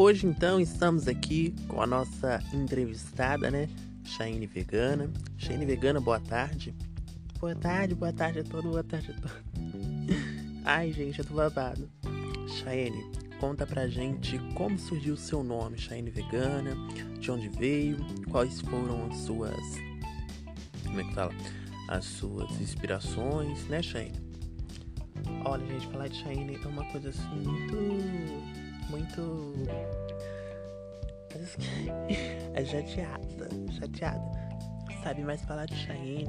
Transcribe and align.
Hoje 0.00 0.28
então 0.28 0.60
estamos 0.60 1.08
aqui 1.08 1.52
com 1.66 1.82
a 1.82 1.86
nossa 1.86 2.40
entrevistada, 2.54 3.50
né? 3.50 3.68
Shaine 4.04 4.46
Vegana. 4.46 5.10
Shaine 5.36 5.66
Vegana, 5.66 6.00
boa 6.00 6.20
tarde. 6.20 6.72
Boa 7.40 7.56
tarde, 7.56 7.96
boa 7.96 8.12
tarde 8.12 8.38
a 8.38 8.44
todos, 8.44 8.70
boa 8.70 8.84
tarde 8.84 9.10
a 9.10 9.14
todos. 9.14 9.36
Ai, 10.64 10.92
gente, 10.92 11.18
eu 11.18 11.24
tô 11.24 11.34
babado. 11.34 11.90
Shaine, 12.46 13.10
conta 13.40 13.66
pra 13.66 13.88
gente 13.88 14.38
como 14.54 14.78
surgiu 14.78 15.14
o 15.14 15.16
seu 15.16 15.42
nome, 15.42 15.76
Shaine 15.76 16.10
Vegana, 16.10 16.76
de 17.18 17.32
onde 17.32 17.48
veio, 17.48 17.96
quais 18.30 18.60
foram 18.60 19.04
as 19.10 19.16
suas. 19.16 19.58
Como 20.84 21.00
é 21.00 21.02
que 21.02 21.12
fala? 21.12 21.34
As 21.88 22.04
suas 22.04 22.48
inspirações, 22.60 23.66
né, 23.66 23.82
Shaine? 23.82 24.14
Olha, 25.44 25.66
gente, 25.66 25.88
falar 25.88 26.06
de 26.06 26.18
Shaine 26.18 26.54
é 26.54 26.68
uma 26.68 26.84
coisa 26.84 27.08
assim 27.08 27.42
muito 27.44 28.57
muito. 28.88 29.54
É 32.54 32.64
chateada, 32.64 33.48
chateada. 33.78 34.20
Sabe, 35.04 35.22
mas 35.22 35.40
falar 35.42 35.66
de 35.66 35.76
Cheyenne 35.76 36.26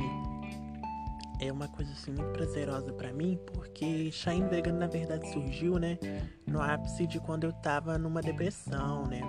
é 1.39 1.51
uma 1.51 1.67
coisa 1.69 1.91
assim 1.93 2.11
muito 2.11 2.31
prazerosa 2.33 2.91
para 2.93 3.11
mim, 3.13 3.39
porque 3.47 4.11
Cheyenne 4.11 4.49
Vegano 4.49 4.77
na 4.77 4.87
verdade 4.87 5.31
surgiu, 5.31 5.79
né, 5.79 5.97
no 6.45 6.61
ápice 6.61 7.07
de 7.07 7.19
quando 7.19 7.45
eu 7.45 7.53
tava 7.53 7.97
numa 7.97 8.21
depressão, 8.21 9.05
né, 9.07 9.21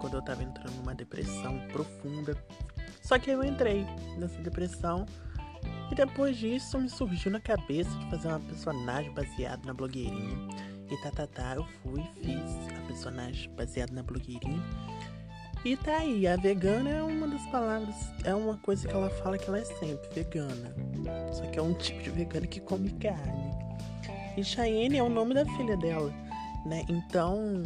quando 0.00 0.14
eu 0.14 0.22
tava 0.22 0.42
entrando 0.42 0.76
numa 0.76 0.94
depressão 0.94 1.58
profunda. 1.72 2.36
Só 3.02 3.18
que 3.18 3.30
eu 3.30 3.42
entrei 3.42 3.84
nessa 4.18 4.40
depressão 4.40 5.06
e 5.90 5.94
depois 5.94 6.36
disso 6.36 6.78
me 6.78 6.88
surgiu 6.88 7.32
na 7.32 7.40
cabeça 7.40 7.90
de 7.98 8.10
fazer 8.10 8.28
uma 8.28 8.40
personagem 8.40 9.12
baseada 9.12 9.62
na 9.66 9.74
blogueirinha. 9.74 10.73
E 10.90 10.96
tá, 10.98 11.10
tá, 11.10 11.26
tá, 11.26 11.54
eu 11.56 11.64
fui 11.82 12.02
fiz 12.22 12.68
a 12.76 12.86
personagem 12.86 13.50
baseada 13.54 13.92
na 13.92 14.02
blogueirinha. 14.02 14.62
E 15.64 15.76
tá 15.76 15.96
aí, 15.96 16.26
a 16.26 16.36
vegana 16.36 16.90
é 16.90 17.02
uma 17.02 17.26
das 17.26 17.46
palavras, 17.46 17.94
é 18.22 18.34
uma 18.34 18.58
coisa 18.58 18.86
que 18.86 18.92
ela 18.92 19.08
fala 19.08 19.38
que 19.38 19.48
ela 19.48 19.58
é 19.58 19.64
sempre 19.64 20.06
vegana. 20.12 20.74
Só 21.32 21.46
que 21.46 21.58
é 21.58 21.62
um 21.62 21.72
tipo 21.72 22.02
de 22.02 22.10
vegana 22.10 22.46
que 22.46 22.60
come 22.60 22.90
carne. 22.90 23.50
E 24.36 24.44
Cheyenne 24.44 24.98
é 24.98 25.02
o 25.02 25.08
nome 25.08 25.32
da 25.32 25.46
filha 25.46 25.76
dela, 25.76 26.12
né? 26.66 26.84
Então, 26.88 27.62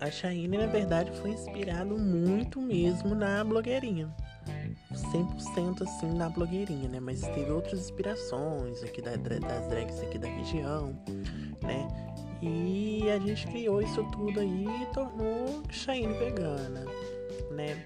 a 0.00 0.10
Cheyenne, 0.10 0.56
na 0.56 0.66
verdade, 0.66 1.10
foi 1.20 1.30
inspirado 1.30 1.98
muito 1.98 2.58
mesmo 2.60 3.14
na 3.14 3.44
blogueirinha. 3.44 4.10
100% 4.92 5.82
assim 5.82 6.12
na 6.12 6.28
blogueirinha, 6.28 6.88
né? 6.88 7.00
Mas 7.00 7.20
teve 7.20 7.50
outras 7.50 7.80
inspirações 7.80 8.82
aqui 8.82 9.00
da, 9.00 9.16
das 9.16 9.68
drags 9.68 10.00
aqui 10.00 10.18
da 10.18 10.28
região, 10.28 10.98
né? 11.62 11.88
E 12.42 13.10
a 13.10 13.18
gente 13.18 13.46
criou 13.46 13.82
isso 13.82 14.02
tudo 14.12 14.40
aí 14.40 14.64
e 14.64 14.86
tornou 14.94 15.62
Shine 15.70 16.14
vegana, 16.14 16.84
né? 17.50 17.84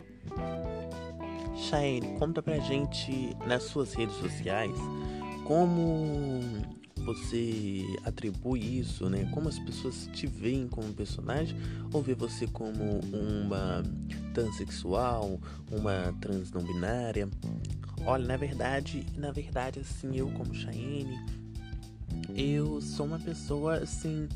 Shine, 1.57 2.19
conta 2.19 2.43
pra 2.43 2.59
gente 2.59 3.37
nas 3.47 3.65
suas 3.65 3.95
redes 3.95 4.15
sociais 4.17 4.77
como 5.45 6.41
você 7.05 7.85
atribui 8.05 8.79
isso, 8.79 9.11
né? 9.11 9.29
Como 9.33 9.49
as 9.49 9.59
pessoas 9.59 10.09
te 10.13 10.27
veem 10.27 10.67
como 10.67 10.93
personagem 10.95 11.57
ou 11.93 12.03
vê 12.03 12.15
você 12.15 12.47
como 12.47 13.01
uma 13.13 13.83
transexual, 14.33 15.39
uma 15.71 16.15
trans 16.21 16.51
não 16.51 16.63
binária? 16.63 17.29
Olha, 18.07 18.27
na 18.27 18.37
verdade, 18.37 19.07
na 19.17 19.31
verdade, 19.31 19.81
assim, 19.81 20.17
eu 20.17 20.31
como 20.31 20.55
Cheyenne, 20.55 21.19
eu 22.35 22.81
sou 22.81 23.07
uma 23.07 23.19
pessoa 23.19 23.77
assim 23.79 24.29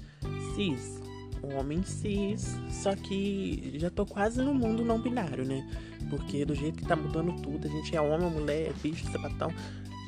cis, 0.54 1.00
um 1.42 1.56
homem 1.56 1.82
cis, 1.84 2.56
só 2.70 2.94
que 2.94 3.74
já 3.76 3.90
tô 3.90 4.04
quase 4.04 4.42
no 4.42 4.54
mundo 4.54 4.84
não 4.84 5.00
binário, 5.00 5.44
né? 5.44 5.66
Porque 6.10 6.44
do 6.44 6.54
jeito 6.54 6.78
que 6.78 6.86
tá 6.86 6.96
mudando 6.96 7.32
tudo, 7.42 7.66
a 7.66 7.70
gente 7.70 7.94
é 7.94 8.00
homem, 8.00 8.30
mulher, 8.30 8.72
bicho, 8.82 9.10
sapatão, 9.10 9.52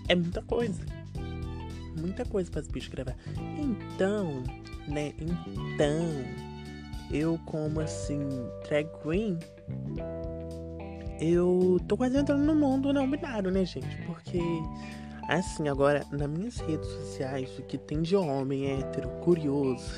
é 0.09 0.15
muita 0.15 0.43
coisa 0.43 0.81
muita 2.01 2.25
coisa 2.25 2.51
para 2.51 2.61
as 2.61 2.69
bichos 2.69 2.91
gravar. 2.91 3.17
Então, 3.59 4.43
né? 4.89 5.13
Então, 5.19 6.07
eu 7.11 7.39
como 7.47 7.81
assim, 7.81 8.29
drag 8.67 8.89
queen, 9.03 9.39
eu 11.21 11.79
tô 11.87 11.97
quase 11.97 12.17
entrando 12.17 12.43
no 12.43 12.55
mundo 12.55 12.93
não 12.93 13.11
binário, 13.11 13.51
né, 13.51 13.65
gente? 13.65 13.97
Porque 14.07 14.41
assim, 15.29 15.69
agora 15.69 16.05
nas 16.11 16.29
minhas 16.29 16.59
redes 16.59 16.89
sociais, 16.89 17.59
o 17.59 17.63
que 17.63 17.79
tem 17.79 18.03
de 18.03 18.17
homem 18.17 18.79
hétero 18.79 19.09
curioso, 19.23 19.93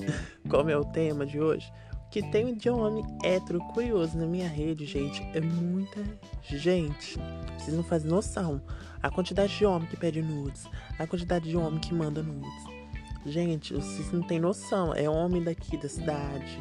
como 0.48 0.70
é 0.70 0.76
o 0.76 0.84
tema 0.84 1.26
de 1.26 1.40
hoje, 1.40 1.70
o 2.06 2.10
que 2.10 2.22
tem 2.30 2.54
de 2.54 2.70
homem 2.70 3.04
hétero 3.22 3.60
curioso 3.74 4.16
na 4.16 4.26
minha 4.26 4.48
rede, 4.48 4.86
gente, 4.86 5.22
é 5.34 5.40
muita 5.40 6.02
gente. 6.42 7.18
Vocês 7.58 7.76
não 7.76 7.82
fazem 7.82 8.10
noção 8.10 8.62
a 9.02 9.10
quantidade 9.10 9.56
de 9.56 9.64
homem 9.64 9.88
que 9.88 9.96
pede 9.96 10.22
nudes, 10.22 10.66
a 10.98 11.06
quantidade 11.06 11.48
de 11.48 11.56
homem 11.56 11.78
que 11.78 11.94
manda 11.94 12.22
nudes. 12.22 12.78
Gente, 13.26 13.74
vocês 13.74 14.10
não 14.12 14.22
têm 14.22 14.40
noção. 14.40 14.94
É 14.94 15.08
homem 15.08 15.42
daqui 15.42 15.76
da 15.76 15.88
cidade, 15.88 16.58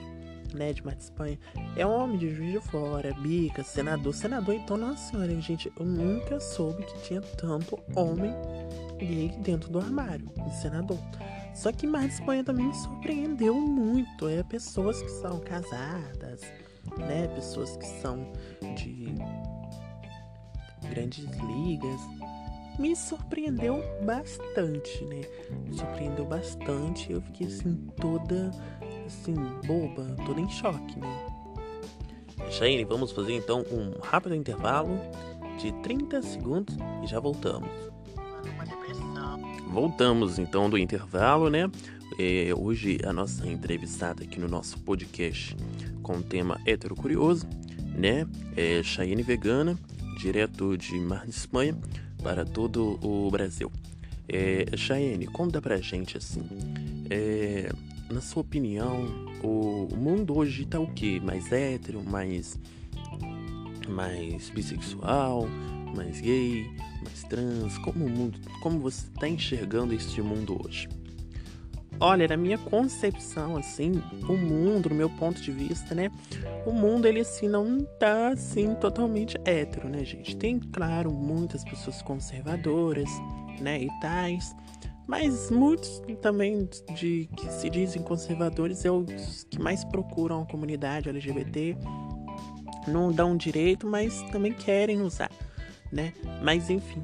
né, 0.58 0.74
de 0.74 0.84
Marte 0.84 1.04
Espanha. 1.04 1.40
É 1.76 1.86
homem 1.86 2.18
de 2.18 2.34
Juiz 2.34 2.54
de 2.54 2.60
Fora, 2.60 3.14
bica, 3.14 3.64
senador. 3.64 4.14
Senador, 4.14 4.56
então, 4.56 4.76
nossa 4.76 5.12
senhora, 5.12 5.40
gente, 5.40 5.72
eu 5.80 5.86
nunca 5.86 6.40
soube 6.40 6.84
que 6.84 7.02
tinha 7.04 7.22
tanto 7.22 7.80
homem 7.96 8.34
gay 8.98 9.30
dentro 9.40 9.70
do 9.70 9.80
armário, 9.80 10.28
de 10.36 10.56
senador. 10.56 11.00
Só 11.54 11.72
que 11.72 11.88
Marte 11.88 12.16
Espanha 12.16 12.44
também 12.44 12.68
me 12.68 12.76
surpreendeu 12.76 13.56
muito. 13.56 14.28
É 14.28 14.44
pessoas 14.44 15.02
que 15.02 15.10
são 15.10 15.40
casadas, 15.40 16.42
né, 16.98 17.28
pessoas 17.36 17.78
que 17.78 17.86
são 17.86 18.32
de 18.76 19.16
grandes 20.90 21.26
ligas, 21.26 22.02
me 22.78 22.96
surpreendeu 22.96 23.84
bastante, 24.04 25.04
né? 25.06 25.22
Me 25.66 25.74
surpreendeu 25.76 26.26
bastante. 26.26 27.12
Eu 27.12 27.22
fiquei 27.22 27.48
assim, 27.48 27.76
toda 28.00 28.52
assim, 29.08 29.34
boba, 29.66 30.16
toda 30.26 30.40
em 30.40 30.50
choque, 30.50 31.00
né? 31.00 31.26
Shane, 32.52 32.86
vamos 32.86 33.12
fazer 33.12 33.34
então 33.34 33.64
um 33.72 34.00
rápido 34.02 34.36
intervalo 34.36 35.00
de 35.60 35.72
30 35.82 36.22
segundos 36.22 36.78
e 37.04 37.08
já 37.08 37.20
voltamos. 37.20 37.70
Voltamos 39.70 40.40
então 40.40 40.70
do 40.70 40.78
intervalo, 40.78 41.50
né? 41.50 41.70
É, 42.18 42.52
hoje 42.56 43.00
a 43.04 43.12
nossa 43.12 43.48
entrevistada 43.48 44.24
aqui 44.24 44.40
no 44.40 44.48
nosso 44.48 44.80
podcast 44.80 45.56
com 46.02 46.18
o 46.18 46.24
tema 46.24 46.60
hétero 46.66 46.96
curioso, 46.96 47.46
né? 47.96 48.26
É 48.56 48.82
Cheyenne 48.82 49.24
Vegana, 49.24 49.78
direto 50.20 50.78
de 50.78 50.96
Mar 51.00 51.26
de 51.26 51.32
Espanha 51.32 51.78
para 52.24 52.46
todo 52.46 52.98
o 53.04 53.30
Brasil. 53.30 53.72
É, 54.28 54.66
Chayenne, 54.76 55.28
conta 55.28 55.62
pra 55.62 55.78
gente 55.78 56.18
assim, 56.18 56.42
é, 57.10 57.70
na 58.10 58.22
sua 58.22 58.42
opinião, 58.42 59.06
o 59.44 59.88
mundo 59.96 60.38
hoje 60.38 60.66
tá 60.66 60.80
o 60.80 60.88
que? 60.88 61.20
Mais 61.20 61.52
hétero, 61.52 62.04
mais, 62.04 62.60
mais 63.88 64.50
bissexual, 64.50 65.48
mais 65.96 66.22
gay, 66.22 66.70
mais 67.04 67.24
trans? 67.24 67.78
Como 67.80 68.06
o 68.06 68.10
mundo, 68.10 68.40
como 68.62 68.80
você 68.80 69.08
está 69.08 69.28
enxergando 69.28 69.94
este 69.94 70.22
mundo 70.22 70.60
hoje? 70.66 70.88
Olha, 72.00 72.28
na 72.28 72.38
minha 72.38 72.60
concepção, 72.60 73.58
assim, 73.58 74.04
o 74.30 74.38
mundo, 74.38 74.90
no 74.90 74.96
meu 74.96 75.10
ponto 75.10 75.42
de 75.42 75.52
vista, 75.52 75.96
né? 75.96 76.12
O 76.64 76.72
mundo, 76.72 77.08
ele, 77.08 77.22
assim, 77.22 77.48
não 77.48 77.84
tá, 78.00 78.30
assim, 78.30 78.76
totalmente 78.76 79.36
hétero, 79.44 79.90
né, 79.90 80.06
gente? 80.06 80.36
Tem, 80.36 80.60
claro, 80.60 81.12
muitas 81.12 81.64
pessoas 81.64 82.02
conservadoras, 82.04 83.10
né, 83.60 83.82
e 83.82 83.90
tais. 84.00 84.56
Mas 85.08 85.50
muitos 85.50 86.02
também 86.22 86.68
de 86.94 87.30
que 87.38 87.50
se 87.52 87.70
dizem 87.70 88.02
conservadores 88.02 88.84
é 88.84 88.92
os 88.92 89.46
que 89.50 89.60
mais 89.60 89.86
procuram 89.86 90.42
a 90.42 90.46
comunidade 90.46 91.08
LGBT. 91.08 91.78
Não 92.88 93.12
dão 93.12 93.36
direito, 93.38 93.88
mas 93.88 94.22
também 94.32 94.54
querem 94.54 95.02
usar, 95.02 95.32
né? 95.92 96.14
Mas 96.42 96.70
enfim, 96.70 97.04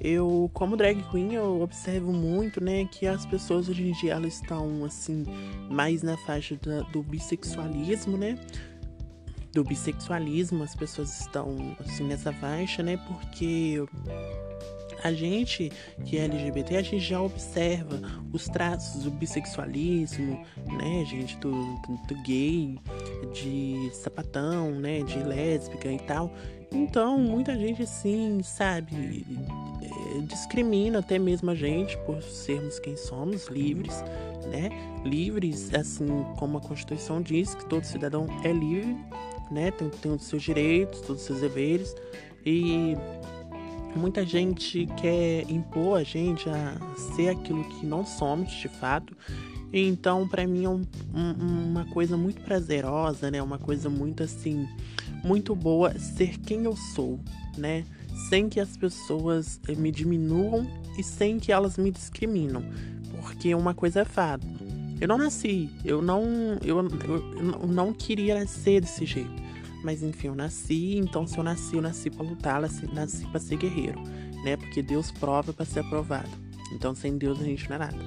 eu, 0.00 0.50
como 0.54 0.76
drag 0.76 1.02
queen, 1.10 1.34
eu 1.34 1.60
observo 1.60 2.12
muito, 2.12 2.62
né, 2.62 2.84
que 2.84 3.06
as 3.06 3.26
pessoas 3.26 3.68
hoje 3.68 3.88
em 3.88 3.92
dia 3.92 4.12
elas 4.12 4.34
estão 4.34 4.84
assim 4.84 5.24
mais 5.68 6.02
na 6.02 6.16
faixa 6.18 6.56
da, 6.56 6.82
do 6.82 7.02
bissexualismo, 7.02 8.16
né? 8.16 8.38
Do 9.52 9.64
bissexualismo, 9.64 10.62
as 10.62 10.74
pessoas 10.74 11.20
estão 11.20 11.76
assim 11.80 12.04
nessa 12.04 12.32
faixa, 12.32 12.82
né? 12.82 12.96
Porque 13.08 13.82
a 15.08 15.12
gente 15.12 15.72
que 16.04 16.18
é 16.18 16.24
LGBT, 16.24 16.76
a 16.76 16.82
gente 16.82 17.00
já 17.00 17.20
observa 17.20 18.00
os 18.32 18.46
traços 18.46 19.04
do 19.04 19.10
bissexualismo, 19.10 20.44
né, 20.66 21.04
gente, 21.04 21.36
do, 21.38 21.50
do, 21.50 21.96
do 22.06 22.22
gay, 22.22 22.78
de 23.32 23.90
sapatão, 23.92 24.72
né, 24.72 25.02
de 25.02 25.18
lésbica 25.18 25.90
e 25.90 25.98
tal. 25.98 26.32
Então, 26.70 27.18
muita 27.18 27.58
gente 27.58 27.82
assim, 27.82 28.42
sabe, 28.42 29.24
discrimina 30.26 30.98
até 30.98 31.18
mesmo 31.18 31.50
a 31.50 31.54
gente 31.54 31.96
por 31.98 32.22
sermos 32.22 32.78
quem 32.78 32.96
somos, 32.96 33.46
livres, 33.48 34.02
né? 34.50 34.68
Livres, 35.04 35.72
assim 35.74 36.06
como 36.38 36.58
a 36.58 36.60
Constituição 36.60 37.22
diz, 37.22 37.54
que 37.54 37.64
todo 37.66 37.84
cidadão 37.84 38.26
é 38.44 38.52
livre, 38.52 38.96
né? 39.50 39.70
Tem, 39.70 39.88
tem 39.88 40.12
os 40.12 40.24
seus 40.24 40.42
direitos, 40.42 41.00
todos 41.00 41.22
os 41.22 41.26
seus 41.26 41.40
deveres. 41.40 41.94
E 42.44 42.96
muita 43.96 44.24
gente 44.24 44.86
quer 44.96 45.50
impor 45.50 45.98
a 45.98 46.04
gente 46.04 46.48
a 46.48 46.76
ser 47.14 47.30
aquilo 47.30 47.64
que 47.64 47.86
não 47.86 48.04
somos 48.04 48.52
de 48.52 48.68
fato. 48.68 49.16
Então, 49.72 50.26
para 50.26 50.46
mim 50.46 50.64
é 50.64 50.68
um, 50.68 50.82
um, 51.14 51.70
uma 51.70 51.84
coisa 51.86 52.16
muito 52.16 52.40
prazerosa, 52.42 53.30
né? 53.30 53.42
Uma 53.42 53.58
coisa 53.58 53.90
muito 53.90 54.22
assim, 54.22 54.66
muito 55.22 55.54
boa 55.54 55.98
ser 55.98 56.38
quem 56.38 56.64
eu 56.64 56.74
sou, 56.74 57.20
né? 57.56 57.84
Sem 58.28 58.48
que 58.48 58.60
as 58.60 58.76
pessoas 58.76 59.60
eh, 59.68 59.74
me 59.74 59.90
diminuam 59.90 60.66
e 60.98 61.02
sem 61.02 61.38
que 61.38 61.52
elas 61.52 61.76
me 61.76 61.90
discriminam, 61.90 62.64
porque 63.20 63.54
uma 63.54 63.74
coisa 63.74 64.00
é 64.00 64.04
fato. 64.04 64.46
Eu 65.00 65.06
não 65.06 65.18
nasci, 65.18 65.70
eu 65.84 66.02
não, 66.02 66.24
eu, 66.64 66.78
eu, 66.78 67.60
eu 67.60 67.68
não 67.68 67.92
queria 67.92 68.40
nascer 68.40 68.80
desse 68.80 69.04
jeito. 69.04 69.47
Mas 69.82 70.02
enfim, 70.02 70.28
eu 70.28 70.34
nasci, 70.34 70.96
então 70.96 71.26
se 71.26 71.38
eu 71.38 71.44
nasci, 71.44 71.76
eu 71.76 71.82
nasci 71.82 72.10
para 72.10 72.26
lutar, 72.26 72.60
nasci, 72.60 72.86
nasci 72.92 73.26
para 73.26 73.40
ser 73.40 73.56
guerreiro, 73.56 74.00
né? 74.42 74.56
Porque 74.56 74.82
Deus 74.82 75.10
prova 75.12 75.52
para 75.52 75.64
ser 75.64 75.80
aprovado. 75.80 76.30
Então 76.72 76.94
sem 76.94 77.16
Deus 77.16 77.40
a 77.40 77.44
gente 77.44 77.68
não 77.68 77.76
é 77.76 77.78
nada. 77.78 77.98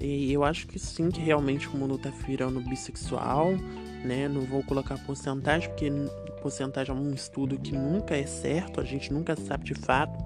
E 0.00 0.32
eu 0.32 0.44
acho 0.44 0.68
que 0.68 0.78
sim, 0.78 1.10
que 1.10 1.20
realmente 1.20 1.68
o 1.68 1.76
mundo 1.76 1.98
tá 1.98 2.10
virando 2.10 2.60
bissexual, 2.60 3.50
né? 4.04 4.28
Não 4.28 4.42
vou 4.42 4.62
colocar 4.62 4.96
porcentagem, 4.98 5.68
porque 5.68 5.90
porcentagem 6.40 6.94
é 6.94 6.98
um 6.98 7.12
estudo 7.12 7.58
que 7.58 7.72
nunca 7.72 8.16
é 8.16 8.26
certo, 8.26 8.80
a 8.80 8.84
gente 8.84 9.12
nunca 9.12 9.36
sabe 9.36 9.64
de 9.64 9.74
fato 9.74 10.16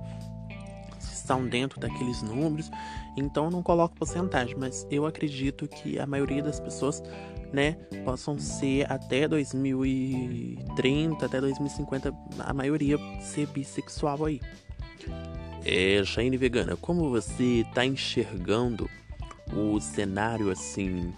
se 0.99 1.15
estão 1.15 1.47
dentro 1.47 1.81
daqueles 1.81 2.23
números, 2.23 2.71
então 3.17 3.51
não 3.51 3.63
coloco 3.63 3.97
porcentagem, 3.97 4.55
mas 4.57 4.87
eu 4.91 5.07
acredito 5.07 5.67
que 5.67 5.99
a 5.99 6.07
maioria 6.07 6.43
das 6.43 6.61
pessoas, 6.61 7.03
né, 7.53 7.73
possam 8.05 8.39
ser 8.39 8.91
até 8.91 9.29
2030, 9.29 11.27
até 11.27 11.41
2050, 11.41 12.15
a 12.39 12.55
maioria 12.55 12.97
ser 13.21 13.47
bissexual 13.49 14.25
aí. 14.25 14.41
É, 15.65 16.03
Shane 16.05 16.37
Vegana, 16.37 16.77
como 16.77 17.11
você 17.11 17.65
tá 17.75 17.85
enxergando 17.85 18.89
o 19.55 19.79
cenário 19.81 20.51
assim 20.51 21.13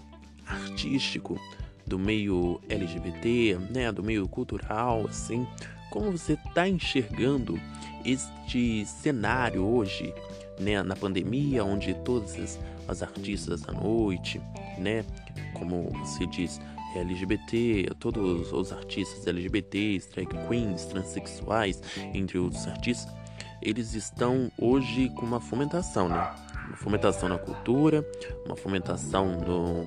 artístico 0.47 1.39
do 1.87 1.99
meio 1.99 2.61
LGBT, 2.69 3.59
né, 3.71 3.93
do 3.93 4.03
meio 4.03 4.27
cultural, 4.29 5.07
assim, 5.07 5.47
como 5.91 6.13
você 6.13 6.33
está 6.33 6.69
enxergando 6.69 7.61
este 8.05 8.85
cenário 8.87 9.65
hoje, 9.65 10.13
né, 10.59 10.83
na 10.83 10.97
pandemia, 10.97 11.65
onde 11.65 11.95
todas 11.95 12.39
as, 12.39 12.61
as 12.89 13.03
artistas 13.03 13.63
da 13.63 13.73
noite, 13.73 14.41
né, 14.79 15.05
como 15.55 15.91
se 16.06 16.26
diz, 16.26 16.61
LGBT, 16.94 17.91
todos 17.99 18.53
os 18.53 18.73
artistas 18.73 19.26
LGBTs, 19.26 20.11
drag 20.11 20.29
queens, 20.49 20.85
transexuais, 20.85 21.82
entre 22.12 22.38
outros 22.38 22.67
artistas, 22.67 23.12
eles 23.61 23.94
estão 23.94 24.50
hoje 24.59 25.09
com 25.11 25.26
uma 25.26 25.41
fomentação, 25.41 26.09
né? 26.09 26.35
Uma 26.69 26.76
fomentação 26.76 27.29
na 27.29 27.38
cultura, 27.38 28.06
uma 28.47 28.56
fomentação 28.56 29.41
no, 29.41 29.87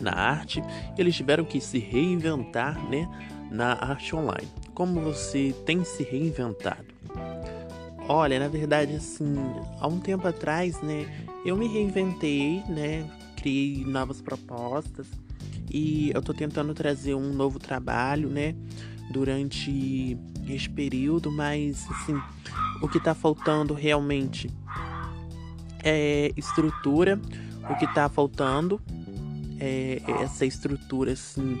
na 0.00 0.12
arte, 0.12 0.62
eles 0.96 1.14
tiveram 1.14 1.44
que 1.44 1.60
se 1.60 1.78
reinventar, 1.78 2.78
né, 2.88 3.08
na 3.50 3.72
arte 3.74 4.14
online. 4.14 4.48
Como 4.74 5.00
você 5.00 5.54
tem 5.64 5.84
se 5.84 6.02
reinventado? 6.02 6.84
Olha, 8.08 8.38
na 8.38 8.48
verdade, 8.48 8.94
assim, 8.94 9.34
há 9.80 9.86
um 9.88 9.98
tempo 9.98 10.26
atrás, 10.28 10.80
né, 10.82 11.06
eu 11.44 11.56
me 11.56 11.66
reinventei, 11.66 12.62
né, 12.68 13.08
criei 13.46 13.84
novas 13.84 14.20
propostas 14.20 15.06
e 15.70 16.10
eu 16.12 16.20
tô 16.20 16.34
tentando 16.34 16.74
trazer 16.74 17.14
um 17.14 17.32
novo 17.32 17.60
trabalho, 17.60 18.28
né, 18.28 18.56
durante 19.12 20.18
este 20.48 20.68
período, 20.68 21.30
mas 21.30 21.86
assim, 21.88 22.20
o 22.82 22.88
que 22.88 22.98
tá 22.98 23.14
faltando 23.14 23.72
realmente 23.72 24.50
é 25.84 26.32
estrutura, 26.36 27.20
o 27.70 27.76
que 27.76 27.86
tá 27.94 28.08
faltando 28.08 28.80
é, 29.60 30.02
essa 30.22 30.44
estrutura 30.44 31.12
assim 31.12 31.56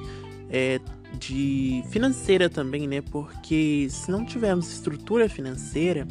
é, 0.50 0.80
de 1.16 1.84
financeira 1.90 2.50
também, 2.50 2.88
né? 2.88 3.00
Porque 3.00 3.86
se 3.90 4.10
não 4.10 4.24
tivermos 4.24 4.72
estrutura 4.72 5.28
financeira, 5.28 6.06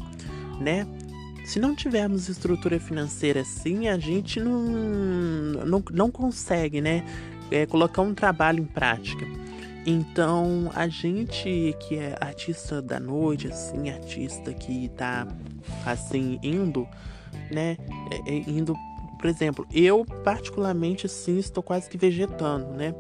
né? 0.58 0.88
Se 1.46 1.60
não 1.60 1.76
tivermos 1.76 2.28
estrutura 2.28 2.80
financeira 2.80 3.42
assim, 3.42 3.88
a 3.88 3.98
gente 3.98 4.40
não, 4.40 4.64
não, 5.66 5.84
não 5.92 6.12
consegue, 6.12 6.82
né? 6.82 7.06
É, 7.52 7.66
colocar 7.66 8.02
um 8.02 8.14
trabalho 8.14 8.62
em 8.64 8.66
prática. 8.66 9.26
Então, 9.86 10.72
a 10.74 10.88
gente 10.88 11.76
que 11.82 11.96
é 11.96 12.18
artista 12.20 12.82
da 12.82 13.00
noite, 13.00 13.48
assim, 13.48 13.92
artista 13.92 14.52
que 14.52 14.90
tá, 14.90 15.28
assim, 15.86 16.40
indo, 16.42 16.88
né? 17.52 17.78
É, 18.12 18.32
é, 18.32 18.50
indo 18.50 18.76
por 19.26 19.30
exemplo, 19.30 19.66
eu 19.72 20.06
particularmente 20.24 21.06
assim 21.06 21.40
estou 21.40 21.64
quase 21.64 21.90
que 21.90 21.98
vegetando, 21.98 22.72
né? 22.74 22.94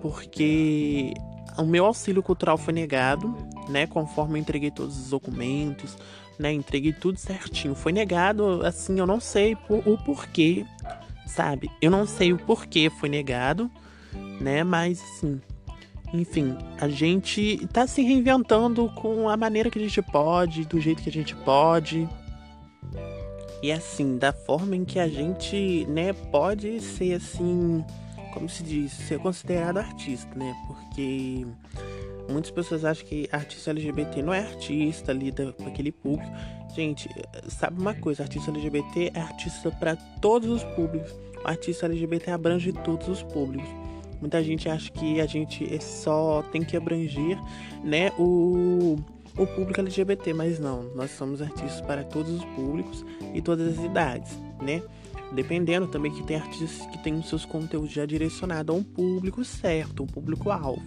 Porque 0.00 1.12
o 1.58 1.64
meu 1.64 1.84
auxílio 1.84 2.22
cultural 2.22 2.56
foi 2.56 2.72
negado, 2.72 3.36
né? 3.68 3.86
Conforme 3.86 4.38
eu 4.38 4.40
entreguei 4.40 4.70
todos 4.70 4.98
os 4.98 5.10
documentos, 5.10 5.96
né? 6.38 6.52
Entreguei 6.52 6.92
tudo 6.92 7.18
certinho. 7.18 7.74
Foi 7.74 7.92
negado, 7.92 8.64
assim, 8.64 8.98
eu 8.98 9.06
não 9.06 9.20
sei 9.20 9.56
o 9.68 9.98
porquê, 9.98 10.64
sabe? 11.26 11.70
Eu 11.80 11.90
não 11.90 12.06
sei 12.06 12.32
o 12.32 12.38
porquê 12.38 12.90
foi 12.90 13.08
negado, 13.08 13.70
né? 14.40 14.62
Mas 14.62 15.02
assim, 15.02 15.40
enfim, 16.12 16.56
a 16.80 16.88
gente 16.88 17.66
tá 17.72 17.86
se 17.86 18.02
reinventando 18.02 18.88
com 18.90 19.28
a 19.28 19.36
maneira 19.36 19.70
que 19.70 19.78
a 19.78 19.82
gente 19.82 20.00
pode, 20.02 20.64
do 20.64 20.80
jeito 20.80 21.02
que 21.02 21.08
a 21.10 21.12
gente 21.12 21.34
pode, 21.36 22.08
e 23.62 23.72
assim, 23.72 24.16
da 24.16 24.32
forma 24.32 24.76
em 24.76 24.84
que 24.84 24.98
a 24.98 25.08
gente, 25.08 25.84
né, 25.88 26.12
pode 26.12 26.80
ser 26.80 27.14
assim, 27.14 27.84
como 28.32 28.48
se 28.48 28.62
diz, 28.62 28.92
ser 28.92 29.18
considerado 29.18 29.78
artista, 29.78 30.32
né? 30.36 30.54
Porque 30.66 31.44
muitas 32.28 32.50
pessoas 32.50 32.84
acham 32.84 33.06
que 33.06 33.28
artista 33.32 33.70
LGBT 33.70 34.22
não 34.22 34.32
é 34.32 34.40
artista, 34.40 35.12
lida 35.12 35.52
com 35.52 35.66
aquele 35.66 35.92
público. 35.92 36.30
Gente, 36.74 37.08
sabe 37.48 37.80
uma 37.80 37.94
coisa, 37.94 38.22
artista 38.22 38.50
LGBT 38.50 39.12
é 39.14 39.20
artista 39.20 39.70
para 39.70 39.96
todos 39.96 40.48
os 40.48 40.64
públicos. 40.74 41.12
O 41.44 41.48
artista 41.48 41.86
LGBT 41.86 42.30
abrange 42.30 42.72
todos 42.72 43.08
os 43.08 43.22
públicos. 43.22 43.68
Muita 44.20 44.42
gente 44.42 44.68
acha 44.68 44.90
que 44.90 45.20
a 45.20 45.26
gente 45.26 45.82
só 45.82 46.42
tem 46.50 46.62
que 46.62 46.76
abranger, 46.76 47.38
né, 47.84 48.10
o 48.18 48.96
o 49.38 49.46
público 49.46 49.80
LGBT, 49.80 50.34
mas 50.34 50.58
não, 50.58 50.82
nós 50.94 51.12
somos 51.12 51.40
artistas 51.40 51.80
para 51.80 52.02
todos 52.02 52.32
os 52.32 52.44
públicos 52.44 53.06
e 53.32 53.40
todas 53.40 53.78
as 53.78 53.84
idades, 53.84 54.36
né? 54.60 54.82
Dependendo 55.32 55.86
também 55.86 56.12
que 56.12 56.24
tem 56.24 56.36
artistas 56.36 56.84
que 56.88 56.98
têm 56.98 57.14
os 57.14 57.28
seus 57.28 57.44
conteúdos 57.44 57.92
já 57.92 58.04
direcionados 58.04 58.74
a 58.74 58.78
um 58.78 58.82
público 58.82 59.44
certo, 59.44 60.02
um 60.02 60.06
público-alvo. 60.06 60.82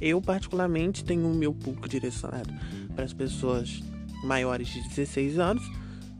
Eu, 0.00 0.20
particularmente, 0.20 1.04
tenho 1.04 1.26
o 1.28 1.34
meu 1.34 1.52
público 1.52 1.88
direcionado 1.88 2.52
para 2.94 3.04
as 3.04 3.12
pessoas 3.12 3.82
maiores 4.22 4.68
de 4.68 4.82
16 4.88 5.38
anos, 5.38 5.62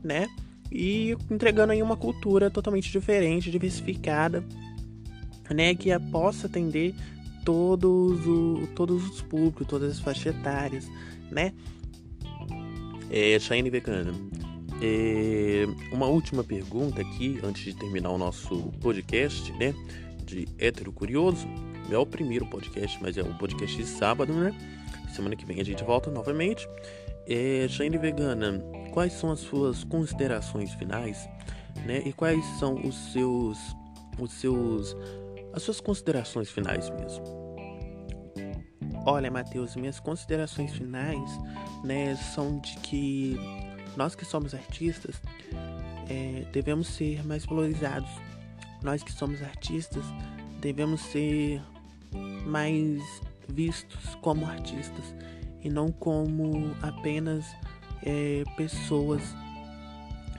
né? 0.03 0.27
E 0.71 1.15
entregando 1.29 1.73
aí 1.73 1.81
uma 1.81 1.97
cultura 1.97 2.49
totalmente 2.49 2.91
diferente, 2.91 3.49
diversificada, 3.49 4.43
né? 5.49 5.73
Que 5.75 5.97
possa 6.11 6.47
atender 6.47 6.93
todos, 7.43 8.27
o, 8.27 8.67
todos 8.75 9.03
os 9.09 9.21
públicos, 9.21 9.65
todas 9.67 9.93
as 9.93 9.99
faixas 9.99 10.35
etárias, 10.35 10.87
né? 11.31 11.53
É, 13.09 13.39
Cheyenne 13.39 13.69
Vegana, 13.69 14.13
é, 14.81 15.65
uma 15.91 16.05
última 16.05 16.43
pergunta 16.43 17.01
aqui, 17.01 17.39
antes 17.43 17.63
de 17.63 17.73
terminar 17.73 18.11
o 18.11 18.17
nosso 18.17 18.71
podcast, 18.79 19.51
né? 19.53 19.73
De 20.25 20.47
Hétero 20.57 20.91
Curioso. 20.91 21.47
É 21.91 21.97
o 21.97 22.05
primeiro 22.05 22.45
podcast, 22.45 22.99
mas 23.01 23.17
é 23.17 23.23
um 23.23 23.35
podcast 23.37 23.75
de 23.75 23.85
sábado, 23.85 24.31
né? 24.33 24.55
Semana 25.13 25.35
que 25.35 25.45
vem 25.45 25.59
a 25.59 25.65
gente 25.65 25.83
volta 25.83 26.11
novamente. 26.11 26.67
É, 27.27 27.67
Cheyenne 27.67 27.97
Vegana, 27.97 28.59
quais 28.91 29.13
são 29.13 29.31
as 29.31 29.39
suas 29.39 29.83
considerações 29.83 30.73
finais, 30.75 31.27
né? 31.85 32.01
E 32.05 32.13
quais 32.13 32.45
são 32.59 32.75
os 32.75 32.95
seus, 33.11 33.57
os 34.19 34.31
seus, 34.33 34.95
as 35.53 35.63
suas 35.63 35.81
considerações 35.81 36.49
finais 36.49 36.89
mesmo? 36.91 37.23
Olha, 39.05 39.31
Matheus, 39.31 39.75
minhas 39.75 39.99
considerações 39.99 40.73
finais, 40.73 41.39
né, 41.83 42.15
são 42.15 42.59
de 42.59 42.75
que 42.77 43.39
nós 43.95 44.13
que 44.13 44.25
somos 44.25 44.53
artistas 44.53 45.21
é, 46.09 46.45
devemos 46.51 46.87
ser 46.87 47.25
mais 47.25 47.45
valorizados. 47.45 48.09
Nós 48.83 49.01
que 49.01 49.11
somos 49.11 49.41
artistas 49.41 50.03
devemos 50.59 51.01
ser 51.01 51.61
mais 52.45 53.01
vistos 53.47 54.15
como 54.21 54.45
artistas 54.45 55.15
e 55.61 55.69
não 55.69 55.91
como 55.91 56.75
apenas 56.81 57.45
é, 58.03 58.43
pessoas 58.55 59.21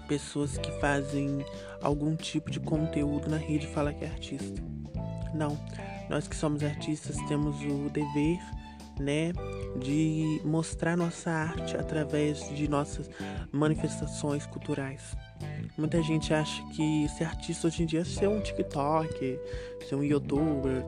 pessoas 0.08 0.58
que 0.58 0.72
fazem 0.80 1.44
algum 1.80 2.16
tipo 2.16 2.50
de 2.50 2.58
conteúdo 2.58 3.30
na 3.30 3.36
rede 3.36 3.68
fala 3.68 3.94
que 3.94 4.04
é 4.04 4.08
artista. 4.08 4.60
Não. 5.32 5.56
Nós 6.08 6.26
que 6.26 6.34
somos 6.34 6.64
artistas 6.64 7.16
temos 7.28 7.54
o 7.62 7.88
dever, 7.88 8.40
né, 8.98 9.32
de 9.78 10.40
mostrar 10.44 10.96
nossa 10.96 11.30
arte 11.30 11.76
através 11.76 12.48
de 12.54 12.68
nossas 12.68 13.08
manifestações 13.52 14.46
culturais. 14.46 15.16
Muita 15.78 16.02
gente 16.02 16.34
acha 16.34 16.60
que 16.70 17.08
ser 17.16 17.24
artista 17.24 17.68
hoje 17.68 17.84
em 17.84 17.86
dia 17.86 18.00
é 18.00 18.04
ser 18.04 18.28
um 18.28 18.40
TikTok, 18.40 19.38
ser 19.88 19.94
um 19.94 20.02
youtuber. 20.02 20.84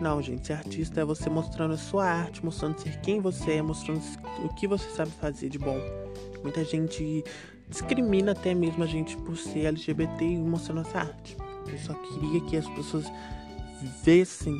Não, 0.00 0.20
gente, 0.20 0.46
ser 0.46 0.54
artista 0.54 1.00
é 1.00 1.04
você 1.04 1.30
mostrando 1.30 1.74
a 1.74 1.78
sua 1.78 2.06
arte, 2.06 2.44
mostrando 2.44 2.78
ser 2.78 3.00
quem 3.00 3.20
você 3.20 3.52
é, 3.52 3.62
mostrando 3.62 4.02
o 4.44 4.48
que 4.54 4.66
você 4.66 4.88
sabe 4.90 5.10
fazer 5.12 5.48
de 5.48 5.58
bom. 5.58 5.78
Muita 6.42 6.64
gente 6.64 7.24
discrimina 7.68 8.32
até 8.32 8.54
mesmo 8.54 8.82
a 8.82 8.86
gente 8.86 9.16
por 9.18 9.36
ser 9.36 9.66
LGBT 9.66 10.24
e 10.24 10.36
mostrar 10.36 10.74
nossa 10.74 10.98
arte. 10.98 11.36
Eu 11.66 11.78
só 11.78 11.94
queria 11.94 12.40
que 12.42 12.56
as 12.56 12.68
pessoas 12.70 13.10
vissem 14.04 14.54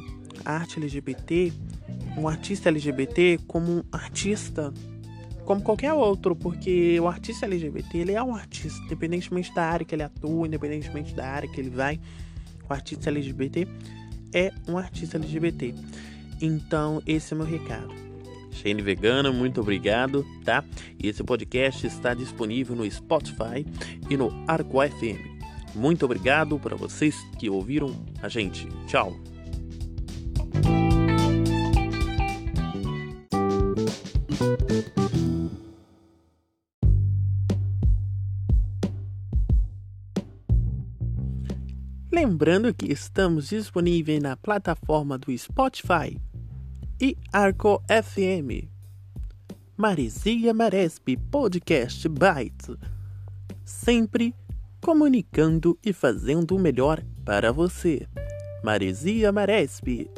a 0.45 0.53
arte 0.53 0.79
LGBT, 0.79 1.53
um 2.17 2.29
artista 2.29 2.69
LGBT, 2.69 3.41
como 3.47 3.71
um 3.71 3.83
artista 3.93 4.73
como 5.45 5.61
qualquer 5.61 5.93
outro, 5.93 6.35
porque 6.35 6.99
o 6.99 7.07
artista 7.07 7.45
LGBT, 7.45 7.99
ele 7.99 8.13
é 8.13 8.23
um 8.23 8.35
artista, 8.35 8.83
independentemente 8.85 9.55
da 9.55 9.63
área 9.63 9.85
que 9.85 9.95
ele 9.95 10.03
atua, 10.03 10.47
independentemente 10.47 11.15
da 11.15 11.29
área 11.29 11.47
que 11.47 11.61
ele 11.61 11.69
vai, 11.69 12.01
o 12.67 12.73
artista 12.73 13.11
LGBT 13.11 13.69
é 14.35 14.53
um 14.69 14.77
artista 14.77 15.17
LGBT. 15.17 15.75
Então, 16.43 17.01
esse 17.07 17.33
é 17.33 17.37
o 17.37 17.39
meu 17.39 17.49
recado. 17.49 17.95
Shane 18.51 18.83
Vegana, 18.83 19.33
muito 19.33 19.61
obrigado, 19.61 20.25
tá? 20.45 20.65
E 21.03 21.09
esse 21.09 21.23
podcast 21.25 21.87
está 21.87 22.15
disponível 22.15 22.77
no 22.77 22.89
Spotify 22.91 23.67
e 24.11 24.17
no 24.17 24.31
Arco 24.47 24.79
FM. 24.81 25.35
Muito 25.75 26.05
obrigado 26.05 26.59
para 26.59 26.77
vocês 26.77 27.17
que 27.39 27.51
ouviram 27.51 27.95
a 28.23 28.29
gente. 28.29 28.69
Tchau. 28.87 29.34
Lembrando 42.15 42.73
que 42.73 42.93
estamos 42.93 43.49
disponíveis 43.49 44.23
na 44.23 44.37
plataforma 44.37 45.19
do 45.19 45.37
Spotify 45.37 46.17
e 47.01 47.19
Arco 47.33 47.83
FM. 47.89 48.71
Maresia 49.77 50.55
Maresp 50.55 51.17
Podcast 51.29 52.09
Bytes. 52.09 52.77
Sempre 53.65 54.33
comunicando 54.81 55.77
e 55.85 55.93
fazendo 55.93 56.55
o 56.55 56.59
melhor 56.61 57.03
para 57.25 57.53
você. 57.53 58.07
Maresia 58.63 59.33
Maresp 59.33 60.09